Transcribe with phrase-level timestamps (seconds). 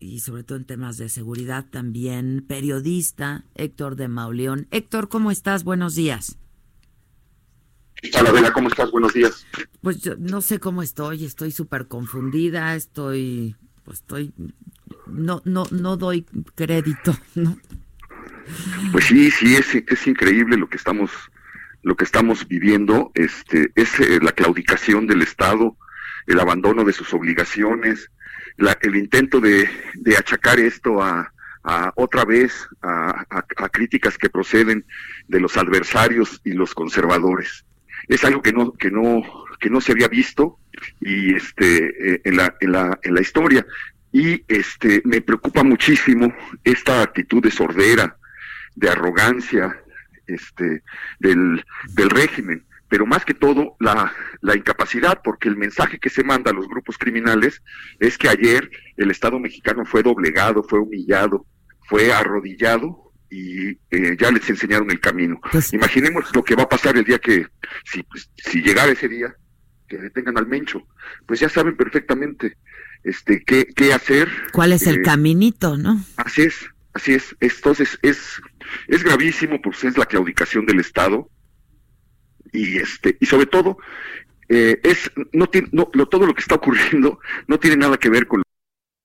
[0.00, 4.66] Y sobre todo en temas de seguridad también, periodista Héctor de Mauleón.
[4.70, 5.62] Héctor, ¿cómo estás?
[5.62, 6.38] Buenos días.
[8.18, 8.90] Hola, ¿cómo estás?
[8.90, 9.46] Buenos días.
[9.82, 14.32] Pues yo no sé cómo estoy, estoy súper confundida, estoy, pues estoy,
[15.06, 17.58] no, no, no doy crédito, ¿no?
[18.92, 21.10] Pues sí, sí, es, es increíble lo que estamos,
[21.82, 25.76] lo que estamos viviendo, este, es eh, la claudicación del Estado,
[26.26, 28.10] el abandono de sus obligaciones,
[28.56, 31.32] la, el intento de, de achacar esto a,
[31.62, 34.84] a otra vez a, a, críticas que proceden
[35.28, 37.64] de los adversarios y los conservadores.
[38.08, 39.22] Es algo que no que no
[39.60, 40.58] que no se había visto
[41.00, 43.66] y este eh, en la en la en la historia.
[44.12, 48.16] Y este me preocupa muchísimo esta actitud de sordera
[48.74, 49.82] de arrogancia
[50.26, 50.82] este
[51.18, 51.64] del
[51.94, 56.50] del régimen pero más que todo la, la incapacidad, porque el mensaje que se manda
[56.50, 57.62] a los grupos criminales
[58.00, 61.46] es que ayer el Estado mexicano fue doblegado, fue humillado,
[61.88, 65.40] fue arrodillado y eh, ya les enseñaron el camino.
[65.52, 67.46] Pues, Imaginemos lo que va a pasar el día que,
[67.84, 69.32] si, pues, si llegara ese día,
[69.88, 70.82] que detengan al Mencho,
[71.26, 72.56] pues ya saben perfectamente
[73.04, 74.28] este qué, qué hacer.
[74.52, 76.04] ¿Cuál es el eh, caminito, no?
[76.16, 77.36] Así es, así es.
[77.38, 78.42] Entonces es,
[78.88, 81.30] es gravísimo, pues es la claudicación del Estado
[82.52, 83.78] y este y sobre todo
[84.48, 88.10] eh, es no tiene no, lo, todo lo que está ocurriendo no tiene nada que
[88.10, 88.42] ver con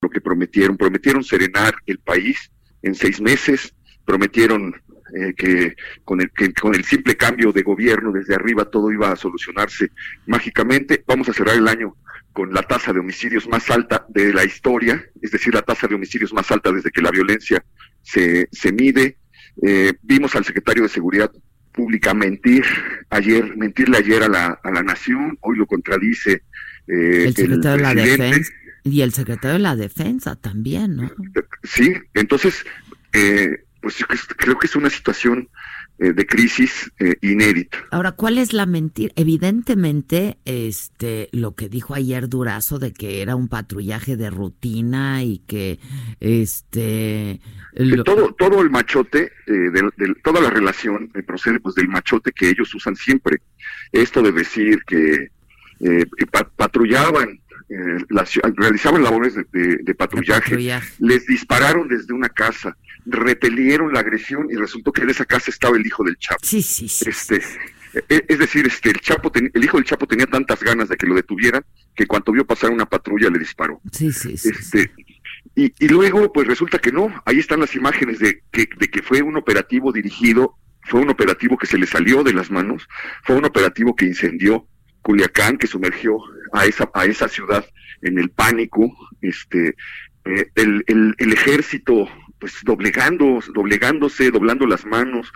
[0.00, 2.50] lo que prometieron prometieron serenar el país
[2.82, 4.74] en seis meses prometieron
[5.14, 9.12] eh, que, con el, que con el simple cambio de gobierno desde arriba todo iba
[9.12, 9.90] a solucionarse
[10.26, 11.04] mágicamente.
[11.06, 11.94] Vamos a cerrar el año
[12.32, 15.94] con la tasa de homicidios más alta de la historia, es decir, la tasa de
[15.94, 17.64] homicidios más alta desde que la violencia
[18.02, 19.18] se, se mide.
[19.62, 21.30] Eh, vimos al secretario de Seguridad
[21.74, 22.64] Pública mentir
[23.10, 26.42] ayer, mentirle ayer a la, a la nación, hoy lo contradice
[26.86, 28.52] eh, el secretario de la Defensa.
[28.84, 31.10] Y el secretario de la Defensa también, ¿no?
[31.64, 32.64] Sí, entonces,
[33.12, 33.96] eh, pues
[34.36, 35.48] creo que es una situación
[35.96, 37.78] eh, de crisis eh, inédita.
[37.92, 39.12] Ahora, ¿cuál es la mentira?
[39.14, 45.38] Evidentemente, este, lo que dijo ayer Durazo de que era un patrullaje de rutina y
[45.46, 45.78] que,
[46.18, 47.40] este,
[48.04, 52.74] todo, todo el machote, eh, de, toda la relación procede pues del machote que ellos
[52.74, 53.40] usan siempre.
[53.92, 55.28] Esto de decir que
[56.56, 60.56] patrullaban realizaban labores de, patrullaje,
[60.98, 62.76] les dispararon desde una casa,
[63.06, 66.40] repelieron la agresión y resultó que en esa casa estaba el hijo del Chapo.
[66.42, 67.08] Sí, sí, sí.
[67.08, 67.40] Este,
[68.08, 71.06] e, es decir, este, el Chapo, el hijo del Chapo tenía tantas ganas de que
[71.06, 71.64] lo detuvieran
[71.94, 73.80] que cuando vio pasar una patrulla le disparó.
[73.92, 74.50] Sí, sí, sí.
[74.50, 74.90] Este,
[75.54, 77.14] y, y, luego, pues resulta que no.
[77.24, 81.56] Ahí están las imágenes de que, de que fue un operativo dirigido, fue un operativo
[81.56, 82.88] que se le salió de las manos,
[83.22, 84.66] fue un operativo que incendió
[85.02, 86.18] Culiacán, que sumergió
[86.54, 87.66] a esa, a esa ciudad
[88.02, 89.76] en el pánico, este,
[90.24, 95.32] eh, el, el, el, ejército pues doblegando, doblegándose, doblando las manos,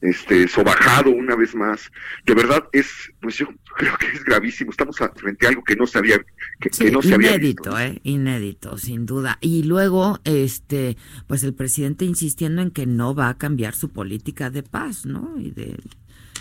[0.00, 1.90] este, sobajado una vez más.
[2.24, 4.70] De verdad es, pues yo creo que es gravísimo.
[4.70, 6.18] Estamos frente a algo que no se había,
[6.60, 9.38] que, no se inédito, eh, inédito, sin duda.
[9.40, 14.50] Y luego, este, pues el presidente insistiendo en que no va a cambiar su política
[14.50, 15.34] de paz, ¿no?
[15.38, 15.76] Y de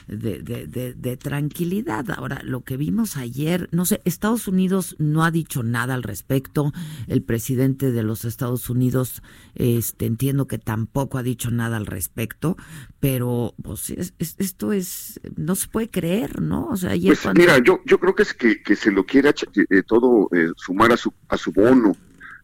[0.09, 2.09] de, de, de, tranquilidad.
[2.12, 6.72] Ahora, lo que vimos ayer, no sé, Estados Unidos no ha dicho nada al respecto.
[7.08, 9.22] El presidente de los Estados Unidos,
[9.56, 12.58] este, entiendo que tampoco ha dicho nada al respecto,
[13.00, 16.68] pero pues esto es, no se puede creer, ¿no?
[16.68, 19.84] O sea, pues, mira, yo, yo creo que es que, que se lo quiere eh,
[19.86, 21.96] todo eh, sumar a su, a su bono,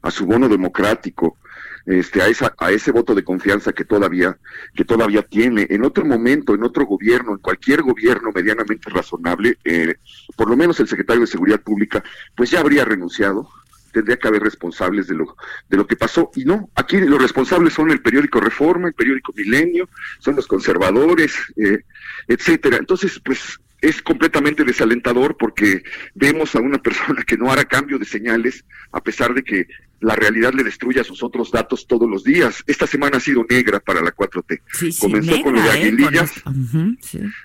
[0.01, 1.37] a su bono democrático
[1.85, 4.37] este, a, esa, a ese voto de confianza que todavía,
[4.73, 5.67] que todavía tiene.
[5.69, 9.95] En otro momento, en otro gobierno, en cualquier gobierno medianamente razonable, eh,
[10.35, 12.03] por lo menos el secretario de Seguridad Pública,
[12.35, 13.49] pues ya habría renunciado,
[13.91, 15.35] tendría que haber responsables de lo,
[15.69, 16.31] de lo que pasó.
[16.35, 19.87] Y no, aquí los responsables son el periódico Reforma, el periódico Milenio,
[20.19, 21.79] son los conservadores, eh,
[22.27, 22.77] etcétera.
[22.77, 25.83] Entonces, pues es completamente desalentador porque
[26.13, 29.67] vemos a una persona que no hará cambio de señales a pesar de que
[30.05, 32.63] la realidad le destruye a sus otros datos todos los días.
[32.67, 34.99] Esta semana ha sido negra para la 4T.
[34.99, 35.71] Comenzó con lo de ¿eh?
[35.71, 36.43] Aguilillas,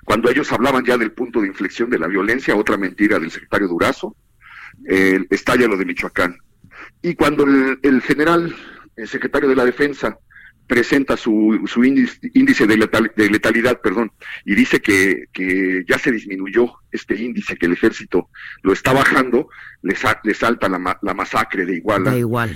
[0.04, 3.66] cuando ellos hablaban ya del punto de inflexión de la violencia, otra mentira del secretario
[3.66, 4.14] Durazo,
[4.84, 6.36] estalla lo de Michoacán.
[7.00, 8.54] Y cuando el, general,
[8.94, 10.18] el secretario de la Defensa,
[10.70, 14.12] presenta su, su índice, de, letalidad, perdón,
[14.44, 18.28] y dice que, que, ya se disminuyó este índice, que el ejército
[18.62, 19.48] lo está bajando,
[19.82, 22.14] le, le salta la, la, masacre de Iguala.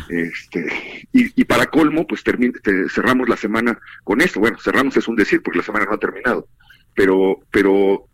[0.09, 2.23] Este, y, y, para colmo, pues
[2.95, 4.39] cerramos la semana con esto.
[4.39, 6.47] Bueno, cerramos es un decir, porque la semana no ha terminado.
[6.95, 8.07] Pero, pero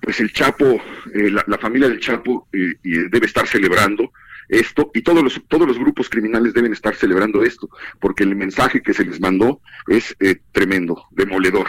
[0.00, 0.80] pues el Chapo,
[1.12, 2.74] eh, la, familia del Chapo eh,
[3.10, 4.12] debe estar celebrando
[4.48, 7.68] esto y todos los todos los grupos criminales deben estar celebrando esto
[8.00, 11.68] porque el mensaje que se les mandó es eh, tremendo, demoledor.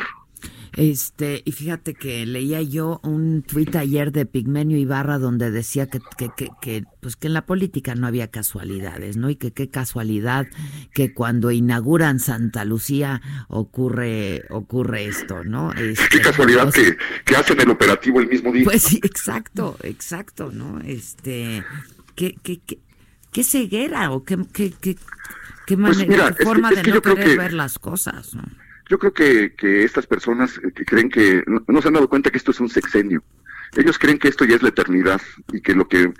[0.76, 6.00] Este, y fíjate que leía yo un tuit ayer de Pigmenio Ibarra donde decía que,
[6.18, 6.30] que,
[6.62, 9.30] que, pues que en la política no había casualidades, ¿no?
[9.30, 10.48] Y que qué casualidad
[10.94, 15.74] que cuando inauguran Santa Lucía ocurre, ocurre esto, ¿no?
[15.74, 16.96] Este, qué casualidad que,
[17.26, 18.64] que hacen el operativo el mismo día.
[18.64, 20.80] Pues sí, exacto, exacto, ¿no?
[20.82, 21.64] Este,
[22.20, 22.80] qué, qué, qué,
[23.32, 24.98] qué ceguera o qué, qué, qué,
[25.66, 28.44] qué pues manera, forma de no querer ver las cosas, ¿no?
[28.90, 32.30] Yo creo que, que estas personas eh, que creen que no, se han dado cuenta
[32.30, 33.24] que esto es un sexenio.
[33.78, 35.22] Ellos creen que esto ya es la eternidad
[35.54, 36.12] y que lo que,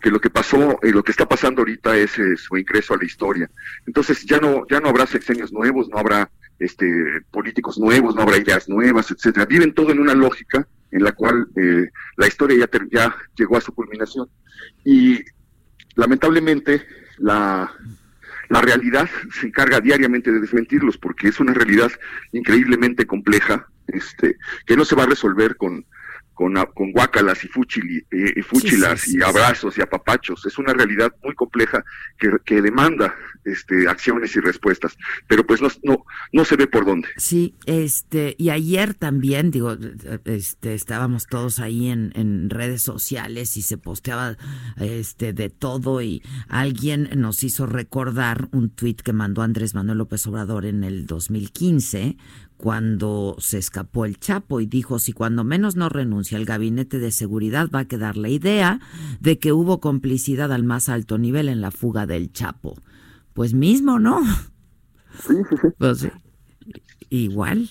[0.00, 2.98] que lo que pasó y lo que está pasando ahorita es, eh, su ingreso a
[2.98, 3.50] la historia.
[3.86, 6.86] Entonces ya no ya no habrá sexenios nuevos, no habrá este
[7.32, 9.46] políticos nuevos, no habrá ideas nuevas, etcétera.
[9.46, 13.60] Viven todo en una lógica en la cual eh, la historia ya, ya llegó a
[13.60, 14.28] su culminación.
[14.84, 15.24] Y
[15.98, 16.86] lamentablemente
[17.18, 17.70] la
[18.48, 21.90] la realidad se encarga diariamente de desmentirlos porque es una realidad
[22.32, 24.36] increíblemente compleja, este,
[24.66, 25.84] que no se va a resolver con,
[26.38, 30.46] con, con guácalas y, fuchili, eh, y fuchilas y abrazos y apapachos.
[30.46, 31.84] Es una realidad muy compleja
[32.16, 33.12] que, que demanda
[33.44, 34.96] este, acciones y respuestas,
[35.26, 37.08] pero pues no, no, no se ve por dónde.
[37.16, 39.76] Sí, este, y ayer también, digo,
[40.26, 44.36] este, estábamos todos ahí en, en redes sociales y se posteaba
[44.76, 50.24] este, de todo y alguien nos hizo recordar un tuit que mandó Andrés Manuel López
[50.28, 52.16] Obrador en el 2015
[52.58, 57.12] cuando se escapó el Chapo y dijo si cuando menos no renuncia el gabinete de
[57.12, 58.80] seguridad va a quedar la idea
[59.20, 62.74] de que hubo complicidad al más alto nivel en la fuga del Chapo.
[63.32, 64.20] Pues mismo, ¿no?
[65.26, 65.68] Sí, sí, sí.
[65.78, 66.08] Pues,
[67.10, 67.70] igual.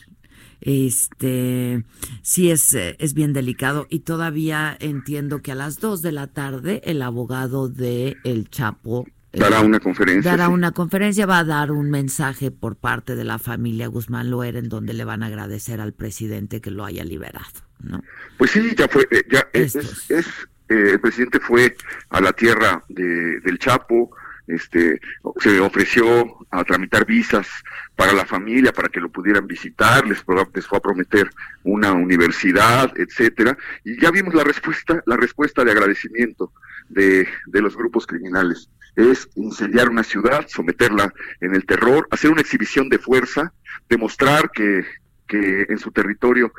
[0.61, 1.83] Este,
[2.21, 6.81] sí es, es bien delicado y todavía entiendo que a las dos de la tarde
[6.85, 9.05] el abogado de El Chapo
[9.37, 10.31] Dará una conferencia.
[10.31, 14.55] Dará una conferencia, va a dar un mensaje por parte de la familia Guzmán Loer
[14.55, 17.45] en donde le van a agradecer al presidente que lo haya liberado,
[17.81, 18.03] ¿no?
[18.37, 20.21] Pues sí, ya fue, eh, ya es, eh,
[20.69, 21.75] el presidente fue
[22.09, 24.11] a la tierra de, del Chapo,
[24.47, 24.99] este,
[25.39, 27.47] se ofreció a tramitar visas
[27.95, 30.23] para la familia, para que lo pudieran visitar, les,
[30.53, 31.29] les fue a prometer
[31.63, 36.53] una universidad, etcétera, y ya vimos la respuesta, la respuesta de agradecimiento
[36.87, 42.41] de, de los grupos criminales es incendiar una ciudad, someterla en el terror, hacer una
[42.41, 43.53] exhibición de fuerza,
[43.87, 44.83] demostrar que,
[45.27, 46.51] que en su territorio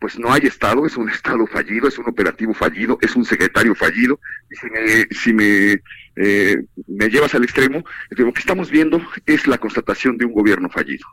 [0.00, 3.74] pues no hay Estado, es un Estado fallido, es un operativo fallido, es un secretario
[3.74, 4.20] fallido.
[4.50, 5.82] Y si me, si me,
[6.16, 10.68] eh, me llevas al extremo, lo que estamos viendo es la constatación de un gobierno
[10.68, 11.06] fallido.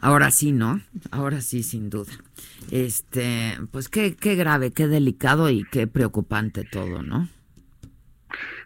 [0.00, 0.80] Ahora sí, ¿no?
[1.10, 2.12] Ahora sí, sin duda.
[2.70, 7.28] Este, pues qué, qué grave, qué delicado y qué preocupante todo, ¿no?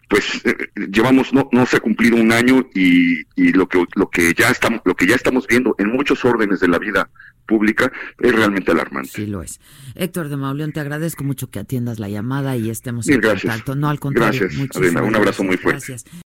[0.07, 0.55] Pues eh,
[0.91, 4.49] llevamos no, no se ha cumplido un año y, y lo que lo que ya
[4.49, 7.09] estamos lo que ya estamos viendo en muchos órdenes de la vida
[7.45, 9.09] pública es realmente alarmante.
[9.09, 9.59] Sí lo es.
[9.95, 13.75] Héctor de Mauleón, te agradezco mucho que atiendas la llamada y estemos en contacto.
[13.75, 14.41] No, al contrario.
[14.41, 15.85] Gracias, un abrazo muy fuerte.
[15.87, 16.26] Gracias.